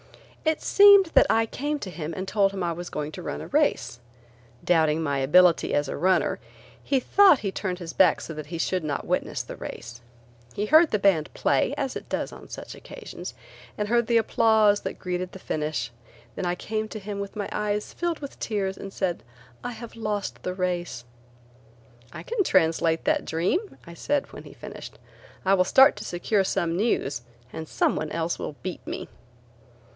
It 0.43 0.63
seemed 0.63 1.11
that 1.13 1.27
I 1.29 1.45
came 1.45 1.77
to 1.77 1.91
him 1.91 2.15
and 2.17 2.27
told 2.27 2.51
him 2.51 2.63
I 2.63 2.71
was 2.71 2.89
going 2.89 3.11
to 3.11 3.21
run 3.21 3.39
a 3.41 3.47
race. 3.49 3.99
Doubting 4.63 5.03
my 5.03 5.19
ability 5.19 5.75
as 5.75 5.87
a 5.87 5.95
runner, 5.95 6.39
he 6.83 6.99
thought 6.99 7.39
he 7.39 7.51
turned 7.51 7.77
his 7.77 7.93
back 7.93 8.19
so 8.19 8.33
that 8.33 8.47
he 8.47 8.57
should 8.57 8.83
not 8.83 9.05
witness 9.05 9.43
the 9.43 9.55
race. 9.55 10.01
He 10.55 10.65
heard 10.65 10.89
the 10.89 10.97
band 10.97 11.31
play, 11.35 11.75
as 11.77 11.95
it 11.95 12.09
does 12.09 12.31
on 12.33 12.49
such 12.49 12.73
occasions, 12.73 13.35
and 13.77 13.87
heard 13.89 14.07
the 14.07 14.17
applause 14.17 14.79
that 14.79 14.97
greeted 14.97 15.33
the 15.33 15.37
finish. 15.37 15.91
Then 16.35 16.47
I 16.47 16.55
came 16.55 16.87
to 16.87 16.97
him 16.99 17.19
with 17.19 17.35
my 17.35 17.47
eyes 17.51 17.93
filled 17.93 18.17
with 18.19 18.39
tears 18.39 18.77
and 18.77 18.91
said: 18.91 19.21
"I 19.63 19.73
have 19.73 19.95
lost 19.95 20.41
the 20.41 20.55
race." 20.55 21.05
"I 22.11 22.23
can 22.23 22.43
translate 22.43 23.03
that 23.05 23.25
dream," 23.25 23.77
I 23.85 23.93
said, 23.93 24.33
when 24.33 24.45
he 24.45 24.53
finished; 24.53 24.97
"I 25.45 25.53
will 25.53 25.63
start 25.63 25.95
to 25.97 26.03
secure 26.03 26.43
some 26.43 26.75
news 26.75 27.21
and 27.53 27.67
some 27.67 27.95
one 27.95 28.09
else 28.09 28.39
will 28.39 28.55
beat 28.63 28.85
me." 28.87 29.07